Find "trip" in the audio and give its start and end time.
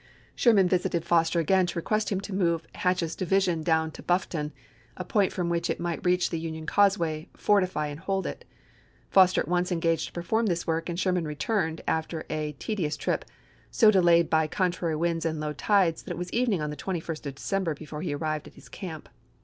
12.97-13.25